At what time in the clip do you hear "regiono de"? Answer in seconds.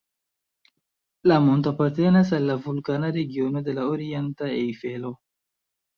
3.19-3.77